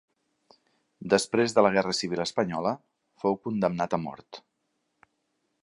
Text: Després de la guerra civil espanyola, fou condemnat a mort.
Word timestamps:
Després 1.13 1.53
de 1.57 1.63
la 1.65 1.71
guerra 1.75 1.93
civil 1.97 2.23
espanyola, 2.25 2.71
fou 3.25 3.37
condemnat 3.49 3.95
a 3.99 4.01
mort. 4.07 4.41